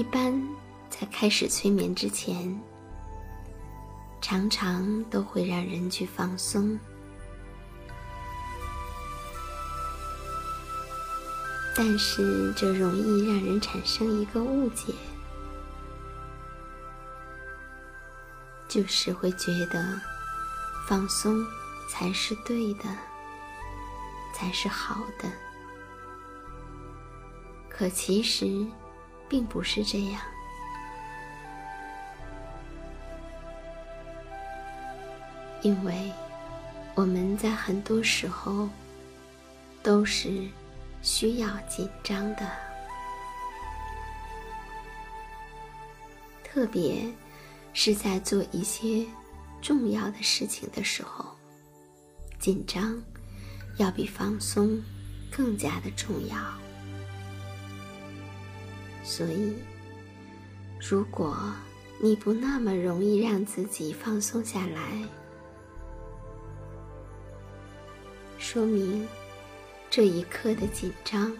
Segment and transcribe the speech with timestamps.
[0.00, 0.32] 一般
[0.88, 2.58] 在开始催眠之前，
[4.22, 6.80] 常常都会让人去放松，
[11.76, 14.94] 但是这容易让人产生一个误解，
[18.70, 20.00] 就是会觉得
[20.88, 21.46] 放松
[21.90, 22.84] 才是对的，
[24.32, 25.30] 才是好的，
[27.68, 28.66] 可其实。
[29.30, 30.20] 并不是这样，
[35.62, 36.12] 因为
[36.96, 38.68] 我们在很多时候
[39.84, 40.48] 都是
[41.00, 42.50] 需要紧张的，
[46.42, 47.08] 特别
[47.72, 49.06] 是在做一些
[49.62, 51.24] 重要的事情的时候，
[52.40, 53.00] 紧张
[53.76, 54.82] 要比放松
[55.30, 56.36] 更加的重要。
[59.10, 59.56] 所以，
[60.80, 61.36] 如果
[62.00, 65.04] 你不那么容易让自己放松下来，
[68.38, 69.04] 说明
[69.90, 71.36] 这一刻的紧张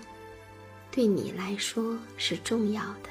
[0.91, 3.08] 对你来说是重要的。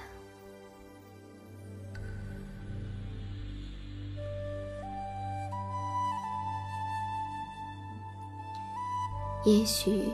[9.45, 10.09] 也许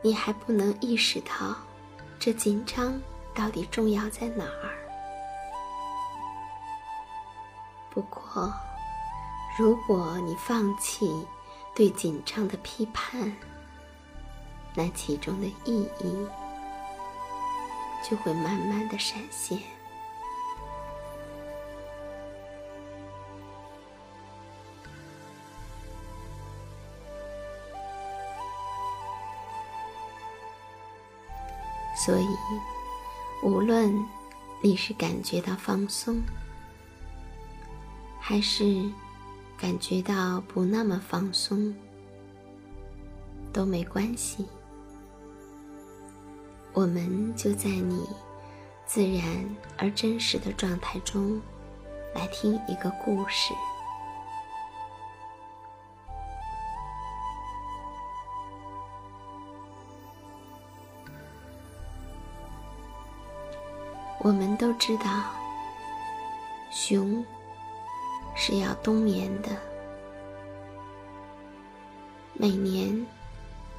[0.00, 1.54] 你还不能意识到
[2.18, 2.98] 这紧张。
[3.34, 4.76] 到底重要在哪儿？
[7.90, 8.52] 不过，
[9.58, 11.26] 如果你放弃
[11.74, 13.34] 对紧张的批判，
[14.74, 16.28] 那其中的意义
[18.08, 19.58] 就会慢慢的闪现。
[31.96, 32.28] 所以。
[33.42, 33.92] 无论
[34.62, 36.20] 你是感觉到放松，
[38.20, 38.84] 还是
[39.56, 41.74] 感觉到不那么放松，
[43.52, 44.44] 都没关系。
[46.72, 48.06] 我们就在你
[48.86, 51.40] 自然而真实的状态中，
[52.14, 53.54] 来听一个故事。
[64.22, 65.24] 我们都知道，
[66.70, 67.24] 熊
[68.36, 69.48] 是要冬眠的。
[72.34, 73.06] 每年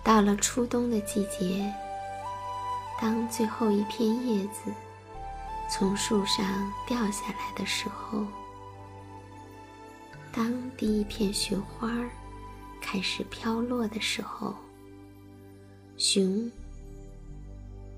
[0.04, 1.72] 到了初冬的季节，
[3.00, 4.72] 当最后一片叶子
[5.70, 6.44] 从树上
[6.88, 8.26] 掉下来的时候，
[10.32, 11.88] 当第一片雪花
[12.82, 14.56] 开始飘落的时候，
[15.98, 16.52] 熊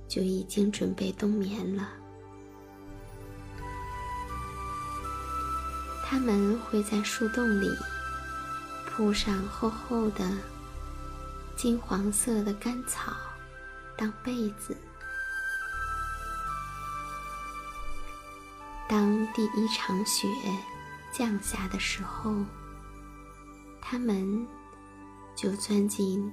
[0.09, 2.02] 就已经准备冬眠了。
[6.13, 7.67] 它们会在树洞里
[8.85, 10.23] 铺上厚厚的
[11.55, 13.13] 金黄色的干草
[13.97, 14.77] 当被子。
[18.87, 20.27] 当第一场雪
[21.11, 22.31] 降下的时候，
[23.81, 24.47] 它们
[25.35, 26.31] 就钻进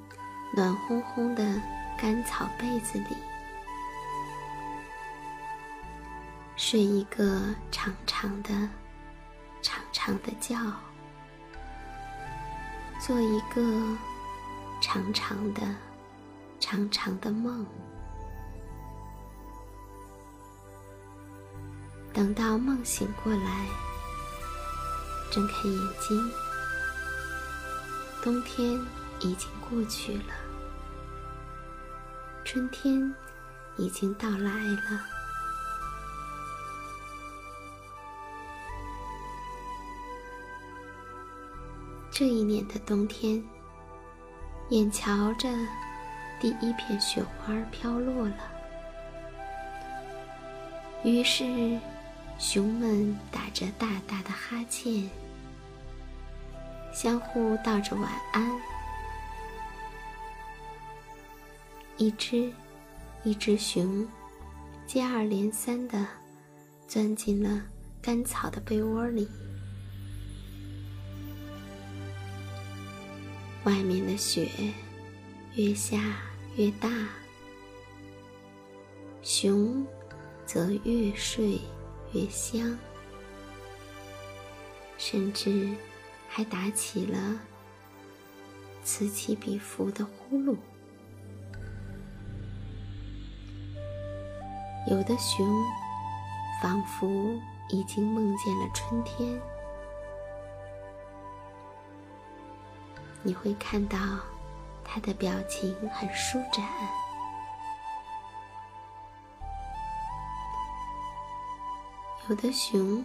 [0.54, 1.58] 暖烘烘的
[1.98, 3.16] 干草被子里，
[6.54, 7.40] 睡一个
[7.72, 8.68] 长长的。
[9.62, 10.56] 长长的觉，
[13.00, 13.62] 做一个
[14.80, 15.62] 长长的、
[16.58, 17.66] 长长的梦。
[22.12, 23.66] 等到梦醒过来，
[25.30, 26.30] 睁开眼睛，
[28.22, 28.72] 冬天
[29.20, 30.34] 已经过去了，
[32.44, 33.14] 春天
[33.76, 35.19] 已经到来了。
[42.20, 43.42] 这一年的冬天，
[44.68, 45.48] 眼瞧着
[46.38, 48.36] 第一片雪花飘落了，
[51.02, 51.78] 于是
[52.38, 55.08] 熊们打着大大的哈欠，
[56.92, 58.52] 相互道着晚安。
[61.96, 62.52] 一只
[63.24, 64.06] 一只熊
[64.86, 66.06] 接二连三的
[66.86, 67.62] 钻进了
[68.02, 69.26] 干草的被窝里。
[73.70, 74.48] 外面的雪
[75.54, 75.96] 越下
[76.56, 76.90] 越大，
[79.22, 79.86] 熊
[80.44, 81.60] 则越睡
[82.12, 82.76] 越香，
[84.98, 85.72] 甚至
[86.28, 87.38] 还打起了
[88.82, 90.56] 此起彼伏的呼噜。
[94.88, 95.46] 有的熊
[96.60, 97.08] 仿佛
[97.68, 99.40] 已经梦见了春天。
[103.22, 103.98] 你会看到，
[104.84, 106.64] 他的表情很舒展。
[112.28, 113.04] 有的熊，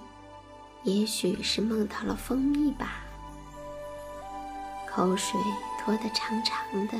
[0.83, 2.99] 也许是梦到了蜂蜜吧，
[4.87, 5.39] 口水
[5.79, 6.97] 拖得长长的；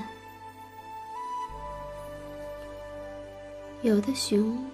[3.82, 4.70] 有的熊，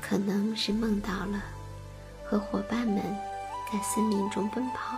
[0.00, 1.42] 可能是梦到了
[2.24, 3.02] 和伙伴们
[3.70, 4.96] 在森林中奔跑。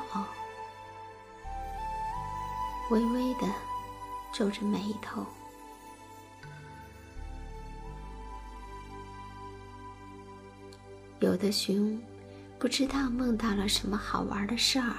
[2.91, 3.47] 微微的
[4.33, 5.27] 皱着眉头，
[11.21, 12.01] 有的熊
[12.59, 14.95] 不知道梦到了什么好玩的事儿，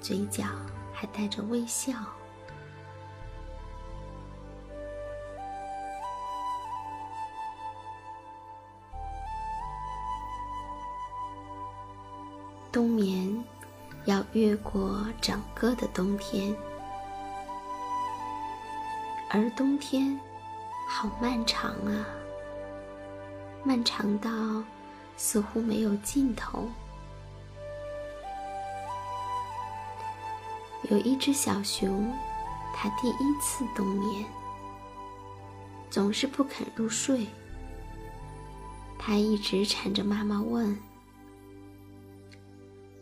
[0.00, 0.44] 嘴角
[0.92, 1.92] 还带着微笑。
[12.72, 13.44] 冬眠。
[14.06, 16.56] 要越过整个的冬天，
[19.28, 20.18] 而冬天
[20.88, 22.06] 好漫长啊，
[23.62, 24.30] 漫长到
[25.16, 26.68] 似乎没有尽头。
[30.84, 32.10] 有一只小熊，
[32.74, 34.24] 它第一次冬眠，
[35.90, 37.26] 总是不肯入睡，
[38.98, 40.76] 它一直缠着妈妈问。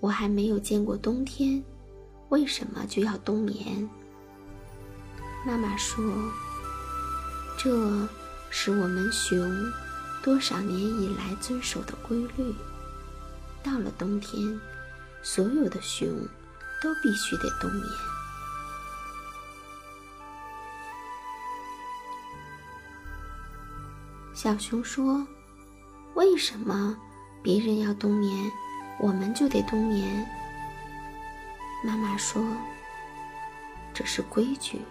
[0.00, 1.62] 我还没有见过冬天，
[2.28, 3.88] 为什么就要冬眠？
[5.44, 6.04] 妈妈说
[7.58, 8.08] ：“这
[8.50, 9.38] 是我们熊
[10.22, 12.54] 多少年以来遵守的规律。
[13.62, 14.60] 到了冬天，
[15.22, 16.08] 所有的熊
[16.82, 17.84] 都必须得冬眠。”
[24.32, 25.26] 小熊说
[26.14, 26.96] ：“为什么
[27.42, 28.48] 别人要冬眠？”
[29.00, 30.28] 我们就得冬眠。
[31.84, 32.44] 妈妈说
[33.94, 34.82] ：“这是规矩，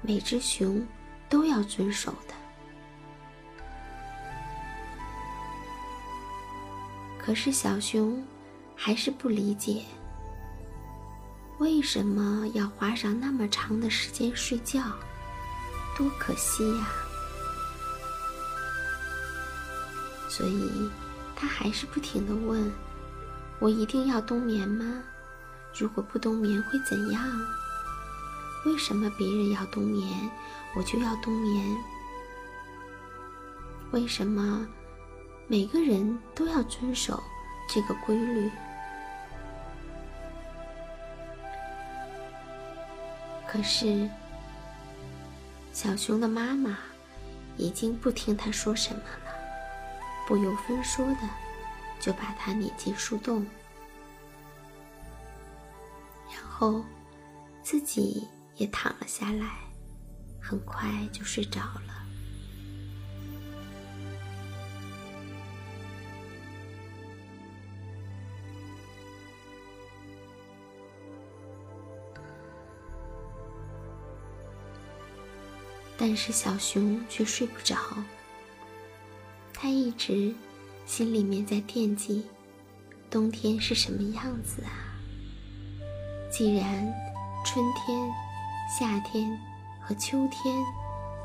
[0.00, 0.86] 每只熊
[1.28, 2.34] 都要遵守的。”
[7.18, 8.24] 可是小熊
[8.76, 9.84] 还是不理解，
[11.58, 14.80] 为什么要花上那么长的时间睡觉？
[15.96, 16.86] 多可惜呀！
[20.28, 20.88] 所以。
[21.42, 22.70] 他还是不停的问
[23.60, 25.02] ：“我一定要冬眠吗？
[25.78, 27.22] 如果不冬眠会怎样？
[28.66, 30.08] 为什么别人要冬眠，
[30.74, 31.76] 我就要冬眠？
[33.92, 34.66] 为什么
[35.46, 37.22] 每个人都要遵守
[37.68, 38.50] 这个规律？”
[43.46, 44.08] 可是，
[45.72, 46.78] 小熊的妈妈
[47.56, 49.34] 已经不听他说什么了，
[50.26, 51.18] 不由分说的
[52.00, 53.46] 就把它撵进树洞，
[56.32, 56.82] 然后
[57.62, 58.26] 自己
[58.56, 59.58] 也躺了下来，
[60.40, 61.96] 很快就睡着了。
[75.98, 77.76] 但是小熊却睡不着，
[79.52, 80.34] 它一直
[80.90, 82.26] 心里面在惦记
[83.08, 84.90] 冬天是什么样子啊。
[86.32, 86.92] 既然
[87.46, 88.10] 春天、
[88.76, 89.40] 夏天
[89.80, 90.52] 和秋天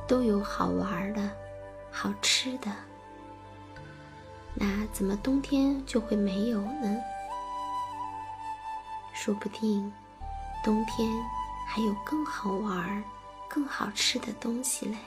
[0.07, 1.31] 都有好玩的、
[1.89, 2.71] 好吃的，
[4.53, 6.97] 那怎么冬天就会没有呢？
[9.15, 9.91] 说不定
[10.63, 11.11] 冬天
[11.67, 13.03] 还有更好玩。
[13.47, 14.97] 更好吃的东西嘞！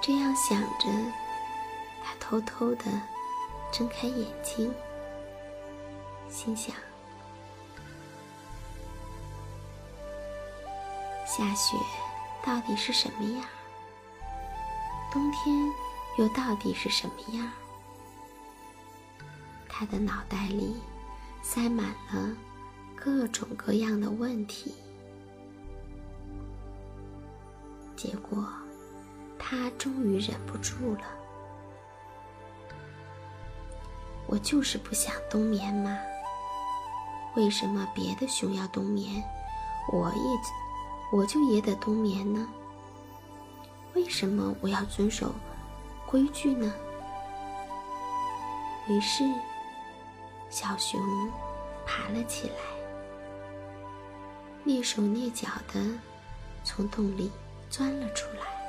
[0.00, 0.88] 这样想着，
[2.02, 2.84] 他偷偷的
[3.70, 4.74] 睁开眼睛，
[6.28, 6.74] 心想：
[11.26, 11.76] 下雪
[12.42, 13.44] 到底是什么样？
[15.12, 15.54] 冬天
[16.16, 17.50] 又到底是什么样？
[19.68, 20.76] 他的脑袋里
[21.42, 22.34] 塞满了。
[23.02, 24.74] 各种各样的问题，
[27.96, 28.46] 结果
[29.50, 31.02] 他终于忍不住了。
[34.28, 35.98] 我就是不想冬眠嘛。
[37.34, 39.20] 为什么别的熊要冬眠，
[39.92, 42.48] 我也我就也得冬眠呢？
[43.94, 45.34] 为什么我要遵守
[46.06, 46.72] 规矩呢？
[48.88, 49.24] 于是，
[50.48, 51.00] 小熊
[51.84, 52.54] 爬了起来。
[54.64, 55.84] 蹑手蹑脚的
[56.62, 57.32] 从洞里
[57.68, 58.59] 钻了出来。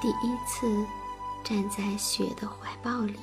[0.00, 0.86] 第一次
[1.44, 3.18] 站在雪的怀抱里，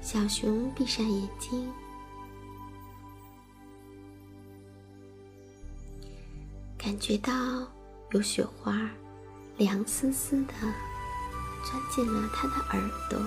[0.00, 1.70] 小熊闭上眼睛，
[6.78, 7.32] 感觉到
[8.12, 8.88] 有雪花
[9.58, 10.54] 凉丝丝的
[11.64, 13.20] 钻进了他的耳朵。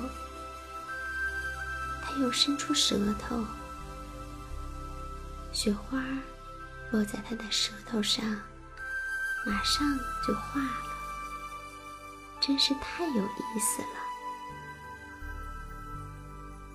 [2.01, 3.39] 他又伸出舌头，
[5.51, 6.03] 雪花
[6.89, 8.25] 落在他的舌头上，
[9.45, 9.88] 马上
[10.27, 10.92] 就化了，
[12.45, 13.88] 真是太有意思了。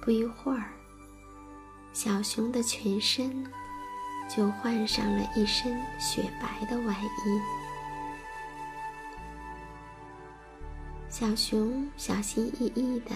[0.00, 0.70] 不一会儿，
[1.92, 3.44] 小熊的全身
[4.34, 7.40] 就换上了一身雪白的外衣。
[11.10, 13.14] 小熊小心翼翼的。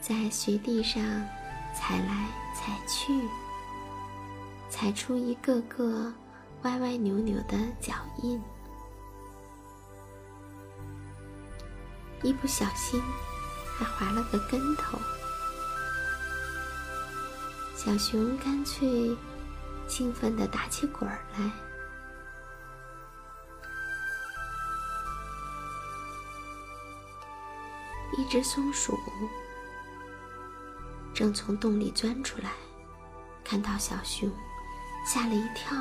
[0.00, 1.02] 在雪地上
[1.74, 3.20] 踩来踩去，
[4.70, 6.12] 踩出一个个
[6.62, 8.40] 歪歪扭扭的脚印，
[12.22, 13.02] 一不小心
[13.76, 14.98] 还滑了个跟头。
[17.76, 19.16] 小熊干脆
[19.86, 21.50] 兴奋地打起滚儿来。
[28.16, 28.98] 一只松鼠。
[31.14, 32.50] 正从洞里钻出来，
[33.44, 34.30] 看到小熊，
[35.06, 35.76] 吓了一跳。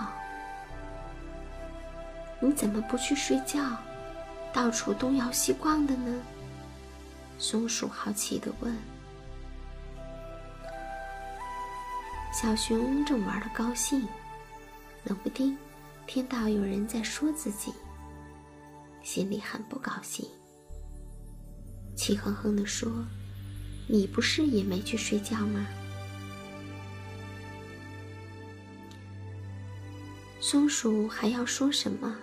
[2.40, 3.60] 你怎么不去睡觉，
[4.58, 6.20] 到处东摇西逛的呢？
[7.38, 8.76] 松鼠好奇地问。
[12.34, 14.04] 小熊正玩得高兴，
[15.04, 15.56] 冷不丁
[16.08, 17.72] 听到有人在说自己，
[19.04, 20.28] 心里很不高兴，
[21.96, 22.92] 气哼哼地说。
[23.88, 25.68] 你不是也没去睡觉吗？
[30.42, 32.18] 松鼠还要说什么，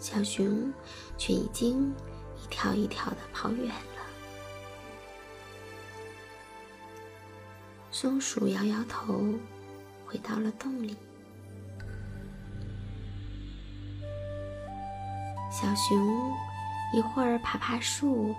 [0.00, 0.72] 小熊
[1.16, 1.94] 却已经
[2.42, 4.02] 一跳一跳的跑远了。
[7.92, 9.22] 松鼠摇摇头，
[10.06, 10.96] 回到了洞里。
[15.52, 16.32] 小熊
[16.94, 18.34] 一会儿爬爬树。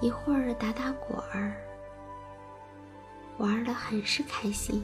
[0.00, 1.56] 一会儿打打滚儿，
[3.38, 4.80] 玩的很是开心。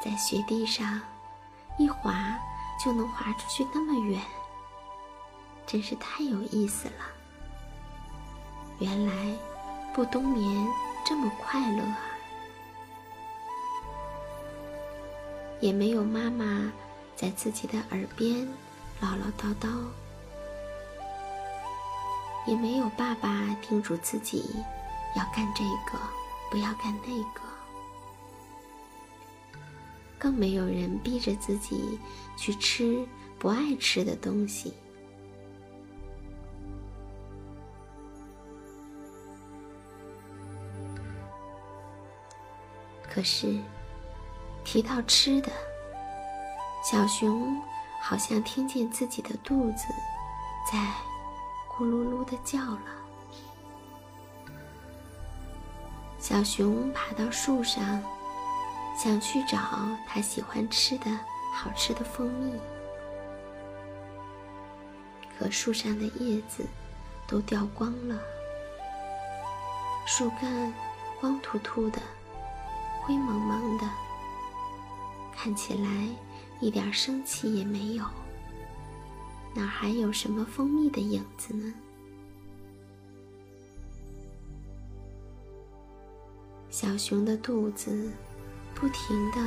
[0.00, 1.00] 在雪地上
[1.78, 2.14] 一滑
[2.82, 4.20] 就能滑出去那么远，
[5.66, 7.04] 真是太有意思了。
[8.78, 9.12] 原来
[9.94, 10.66] 不冬眠
[11.04, 11.98] 这么快乐啊！
[15.60, 16.72] 也没有妈妈
[17.14, 18.48] 在自己的耳边
[19.00, 19.68] 唠唠叨叨，
[22.46, 24.44] 也没有爸爸叮嘱自己
[25.14, 25.98] 要干这个，
[26.50, 27.40] 不要干那个，
[30.22, 31.98] 更没有人逼着自己
[32.36, 33.04] 去吃
[33.40, 34.72] 不爱吃的东西。
[43.12, 43.58] 可是。
[44.64, 45.50] 提到吃的，
[46.84, 47.60] 小熊
[48.00, 49.86] 好像听见自己的肚子
[50.70, 50.78] 在
[51.68, 52.80] 咕噜噜的叫了。
[56.20, 58.00] 小熊爬到树上，
[58.96, 59.58] 想去找
[60.06, 61.10] 它喜欢吃的
[61.52, 62.52] 好吃的蜂蜜，
[65.36, 66.64] 可树上的叶子
[67.26, 68.20] 都掉光了，
[70.06, 70.72] 树干
[71.20, 72.00] 光秃秃的，
[73.00, 73.88] 灰蒙蒙的。
[75.34, 76.08] 看起来
[76.60, 78.04] 一点生气也没有，
[79.54, 81.74] 哪还有什么蜂蜜的影子呢？
[86.70, 88.12] 小熊的肚子
[88.82, 89.38] 不停的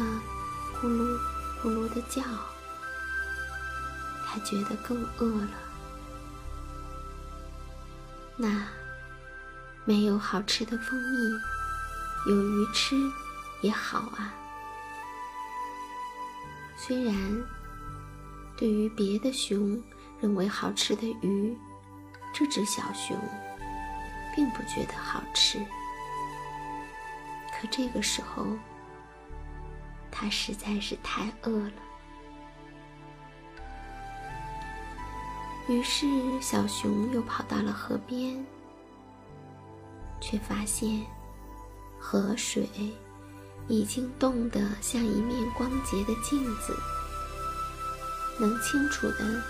[0.80, 1.20] 咕噜
[1.62, 2.22] 咕噜的叫，
[4.26, 5.50] 它觉得更饿了。
[8.38, 8.66] 那
[9.84, 12.96] 没有好吃的蜂蜜，有鱼吃
[13.60, 14.34] 也好啊。
[16.78, 17.14] 虽然
[18.56, 19.84] 对于别的熊
[20.22, 21.58] 认为好吃的鱼，
[22.34, 23.20] 这只小熊
[24.34, 25.60] 并不觉得好吃。
[27.52, 28.48] 可这个时候，
[30.18, 31.74] 它实在是太饿了。
[35.68, 36.08] 于是，
[36.42, 38.46] 小熊又跑到了河边，
[40.22, 41.06] 却发现
[42.00, 42.66] 河水。
[43.68, 46.78] 已经冻得像一面光洁的镜子，
[48.40, 49.42] 能清楚地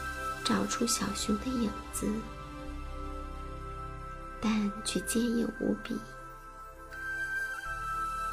[0.41, 2.09] 找出小熊的影子，
[4.39, 5.99] 但却坚硬无比。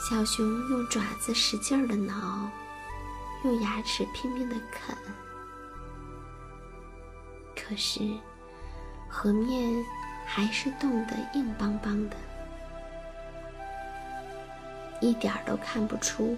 [0.02, 2.50] 小熊用爪子使劲地挠，
[3.44, 4.96] 用牙齿拼命地啃，
[7.54, 8.00] 可是
[9.08, 9.72] 河面
[10.26, 12.16] 还是冻得硬邦邦的。
[15.00, 16.36] 一点儿都看不出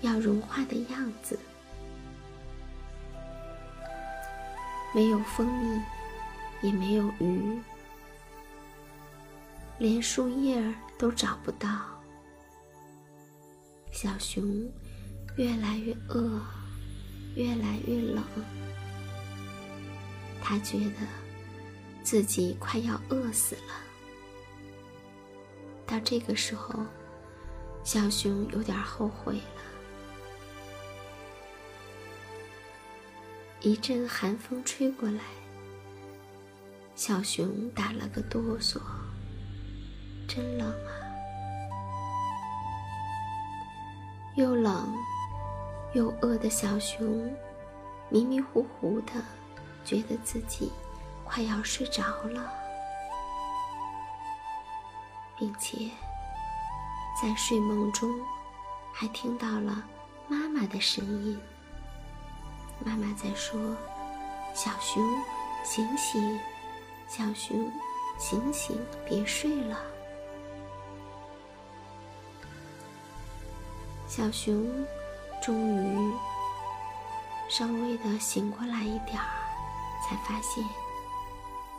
[0.00, 1.38] 要融化的样子，
[4.92, 5.80] 没有蜂蜜，
[6.60, 7.62] 也没有鱼，
[9.78, 11.68] 连树叶儿都找不到。
[13.92, 14.68] 小熊
[15.36, 16.40] 越来越饿，
[17.36, 18.24] 越来越冷，
[20.42, 21.06] 他觉得
[22.02, 23.74] 自己快要饿死了。
[25.86, 26.84] 到这个时候。
[27.84, 29.42] 小熊有点后悔了。
[33.60, 35.20] 一阵寒风吹过来，
[36.94, 38.80] 小熊打了个哆嗦，
[40.28, 41.01] 真冷啊！
[44.34, 44.94] 又冷
[45.92, 47.30] 又饿的小熊，
[48.08, 49.12] 迷迷糊糊的，
[49.84, 50.72] 觉得自己
[51.22, 52.50] 快要睡着了，
[55.36, 55.90] 并且。
[57.20, 58.10] 在睡梦中，
[58.92, 59.84] 还听到了
[60.26, 61.38] 妈妈的声音。
[62.84, 63.76] 妈妈在说
[64.56, 65.06] ：“小熊，
[65.62, 66.40] 醒醒！
[67.06, 67.70] 小熊，
[68.18, 68.76] 醒醒！
[69.06, 69.78] 别睡了。”
[74.14, 74.70] 小熊
[75.40, 76.12] 终于
[77.48, 79.26] 稍微的醒过来一点儿，
[80.04, 80.62] 才发现，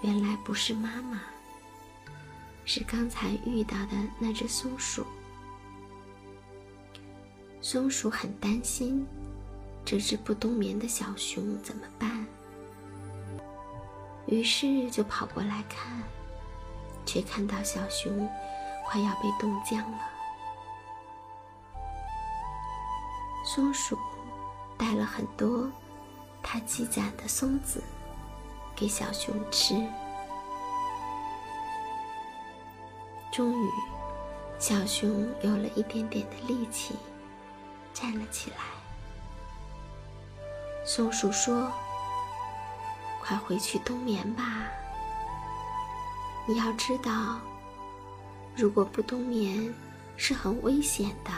[0.02, 1.22] 原来不是妈妈，
[2.65, 5.06] 是刚才遇到的那只松鼠。
[7.62, 9.06] 松鼠很担心
[9.86, 12.26] 这只不冬眠的小熊怎么办，
[14.26, 16.02] 于是就跑过来看，
[17.06, 18.28] 却看到小熊
[18.88, 20.12] 快要被冻僵了。
[23.54, 23.96] 松鼠
[24.80, 25.70] 带了很多
[26.42, 27.84] 它积攒的松子
[28.76, 29.76] 给小熊吃，
[33.32, 33.70] 终于，
[34.58, 35.08] 小熊
[35.44, 36.96] 有了一点点的力气。
[37.94, 38.58] 站了起来。
[40.84, 41.72] 松鼠说
[43.22, 44.66] ：“快回去冬眠吧。
[46.48, 47.39] 你要知道，
[48.56, 49.72] 如果不冬眠，
[50.18, 51.32] 是很危险的。”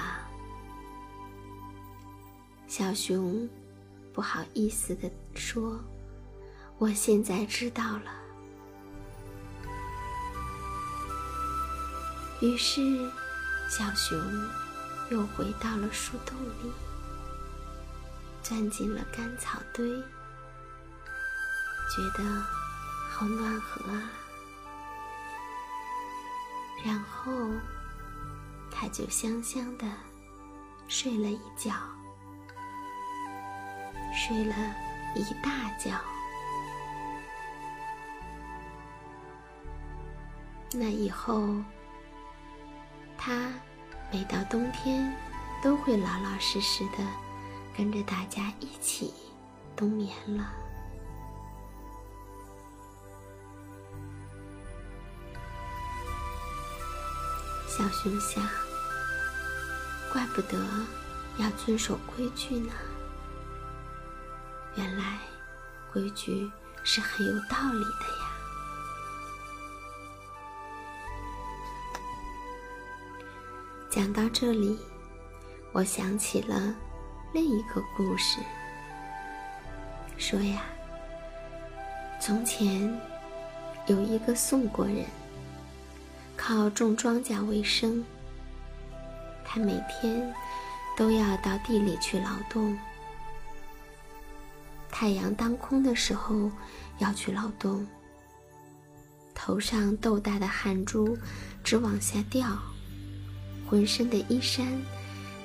[2.78, 3.50] 小熊
[4.12, 5.80] 不好意思地说
[6.78, 8.12] ：“我现在知道了。”
[12.42, 13.10] 于是，
[13.70, 14.20] 小熊
[15.10, 16.70] 又回到了树洞里，
[18.44, 19.90] 钻进了干草堆，
[21.90, 22.26] 觉得
[23.10, 24.12] 好暖和啊。
[26.84, 27.32] 然后，
[28.70, 29.90] 他就香香的
[30.90, 31.72] 睡了一觉，
[34.16, 34.56] 睡了
[35.14, 35.92] 一大觉。
[40.74, 41.48] 那以后，
[43.18, 43.54] 他
[44.12, 45.14] 每到冬天
[45.62, 46.98] 都会老老实实的
[47.78, 49.14] 跟着大家一起
[49.76, 50.52] 冬眠了。
[57.68, 58.44] 小熊想，
[60.12, 60.58] 怪不得
[61.38, 62.74] 要遵守规矩呢。
[64.76, 65.20] 原来，
[65.94, 66.52] 规矩
[66.84, 68.32] 是很有道理的呀。
[73.90, 74.78] 讲到这里，
[75.72, 76.76] 我想起了
[77.34, 78.40] 另一个故事，
[80.18, 80.64] 说呀，
[82.20, 83.00] 从前
[83.88, 85.06] 有一个宋国人。
[86.38, 88.04] 靠种庄稼为生，
[89.46, 90.36] 他每天
[90.98, 92.78] 都要到地里去劳动。
[94.98, 96.50] 太阳当空的时候
[97.00, 97.86] 要去劳动，
[99.34, 101.18] 头上豆大的汗珠
[101.66, 102.58] 直往下掉，
[103.70, 104.66] 浑身的衣衫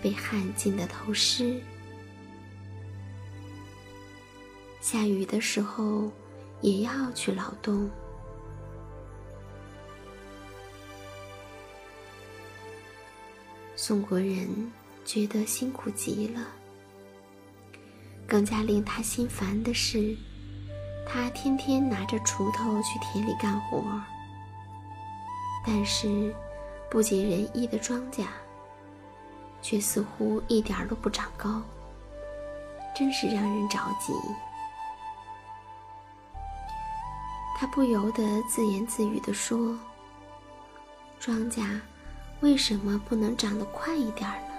[0.01, 1.61] 被汗浸得透湿。
[4.81, 6.09] 下雨的时候
[6.61, 7.91] 也要去劳动。
[13.75, 14.71] 宋国人
[15.05, 16.41] 觉得辛苦极了。
[18.31, 20.17] 更加令他心烦的是，
[21.05, 23.83] 他天天拿着锄头去田里干活，
[25.67, 26.33] 但是
[26.89, 28.25] 不及人意的庄稼，
[29.61, 31.61] 却似乎一点都不长高，
[32.95, 34.13] 真是让人着急。
[37.59, 39.77] 他不由得自言自语地说
[41.19, 41.81] ：“庄稼。”
[42.41, 44.55] 为什么不能长得快一点呢？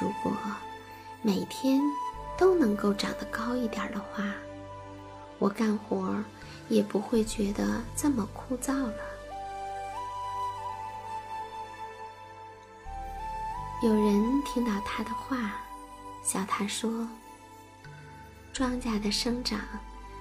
[0.00, 0.30] 如果
[1.22, 1.80] 每天
[2.38, 4.32] 都能够长得高一点的话，
[5.38, 6.22] 我干活
[6.68, 8.94] 也不会觉得这么枯燥了。
[13.82, 15.60] 有人听到他的话，
[16.22, 17.06] 笑他说
[18.52, 19.60] ：“庄稼的生长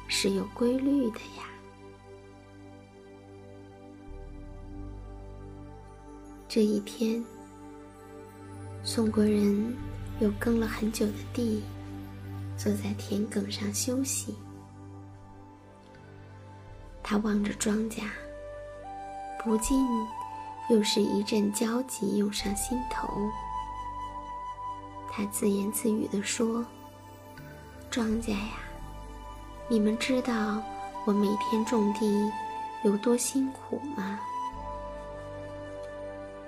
[0.08, 1.46] 是有规律的呀。”
[6.50, 7.24] 这一天，
[8.84, 9.74] 宋国人
[10.20, 11.64] 又耕了很久的地，
[12.58, 14.36] 坐在田埂上休息。
[17.04, 18.02] 他望着庄稼，
[19.44, 19.86] 不禁
[20.70, 23.08] 又是一阵焦急涌上心头。
[25.12, 26.66] 他自言自语地说
[27.92, 28.58] ：“庄稼呀，
[29.70, 30.62] 你们知道
[31.06, 32.32] 我每天种地
[32.84, 34.20] 有多辛苦吗？”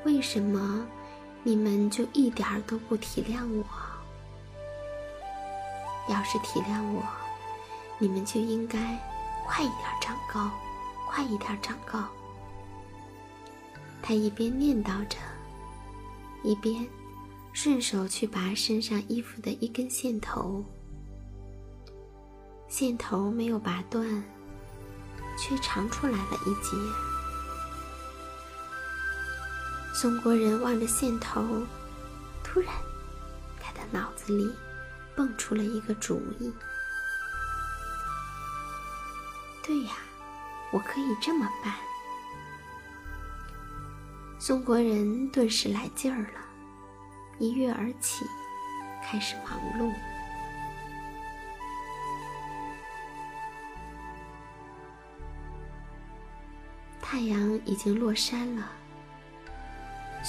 [0.04, 0.86] 为什么
[1.48, 3.64] 你们就一点儿都不体谅我？
[6.12, 7.02] 要是体谅我，
[8.00, 8.78] 你们就应该
[9.46, 10.52] 快一点长高，
[11.08, 12.04] 快一点长高。
[14.02, 15.16] 他一边念叨着，
[16.44, 16.86] 一边
[17.54, 20.62] 顺手去拔身上衣服的一根线头，
[22.68, 24.06] 线头没有拔断，
[25.38, 27.07] 却长出来了一截。
[30.00, 31.42] 宋国人望着线头，
[32.44, 32.72] 突然，
[33.60, 34.56] 他的脑子里
[35.16, 36.54] 蹦出了一个主意。
[39.66, 39.94] 对呀，
[40.72, 41.74] 我可以这么办。
[44.38, 46.40] 宋国人顿时来劲儿了，
[47.40, 48.24] 一跃而起，
[49.04, 49.92] 开始忙碌。
[57.02, 58.74] 太阳已经落山了。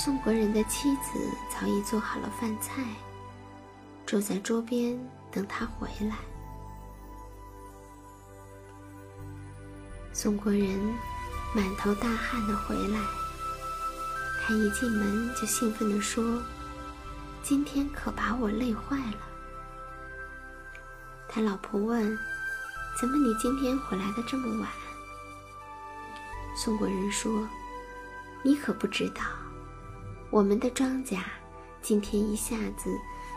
[0.01, 1.19] 宋国人的妻子
[1.51, 2.85] 早已做好了饭菜，
[4.07, 4.97] 坐在桌边
[5.29, 6.15] 等他回来。
[10.13, 10.79] 宋国人
[11.53, 13.01] 满头大汗的回来，
[14.41, 16.41] 他一进门就兴奋的说
[17.43, 19.19] ：“今天可把我累坏了。”
[21.29, 22.17] 他老婆问
[23.01, 24.71] ：“怎么你今天回来的这么晚？”
[26.57, 27.49] 宋国人说
[28.45, 29.23] ：“你可不知道。”
[30.31, 31.19] 我们的庄稼
[31.81, 32.95] 今天一下子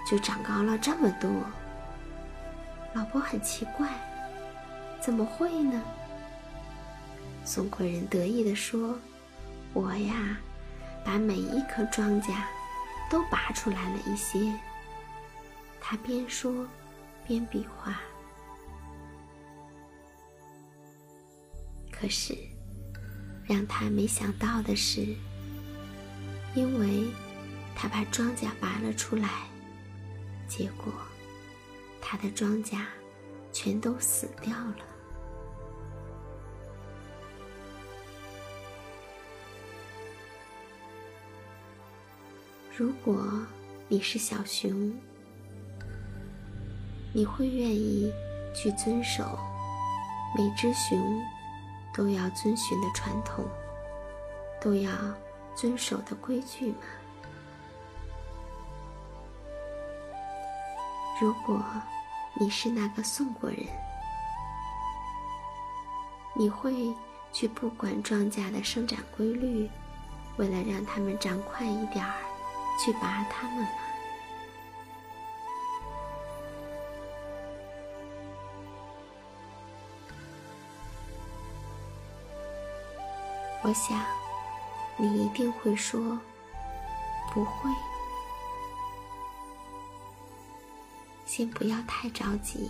[0.09, 1.29] 就长高了这么多。
[2.93, 3.87] 老婆很奇怪，
[4.99, 5.81] 怎么会呢？
[7.45, 8.99] 宋国人得意地说
[9.73, 10.37] ：“我呀，
[11.05, 12.35] 把每一颗庄稼
[13.09, 14.53] 都拔出来了一些。”
[15.79, 16.67] 他边说
[17.25, 17.99] 边比划。
[21.89, 22.37] 可是，
[23.45, 25.15] 让他没想到的是，
[26.53, 27.09] 因为
[27.75, 29.29] 他把庄稼拔了出来，
[30.47, 30.91] 结果
[32.01, 32.77] 他的庄稼
[33.53, 34.75] 全都死掉了。
[42.75, 43.25] 如果
[43.87, 44.93] 你是小熊，
[47.13, 48.11] 你会愿意
[48.55, 49.37] 去遵守
[50.37, 50.99] 每只熊
[51.93, 53.45] 都要遵循的传统，
[54.59, 54.91] 都要
[55.55, 56.77] 遵守的规矩吗？
[61.21, 61.63] 如果
[62.33, 63.59] 你是那个宋国人，
[66.33, 66.91] 你会
[67.31, 69.69] 去不管庄稼的生长规律，
[70.37, 72.13] 为了让它们长快一点儿，
[72.83, 73.69] 去拔它们吗？
[83.63, 83.95] 我想，
[85.01, 85.99] 你一定会说
[87.33, 87.71] 不会。
[91.25, 92.69] 先不要太着急，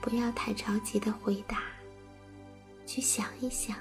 [0.00, 1.58] 不要太着急的回答，
[2.86, 3.76] 去想一想。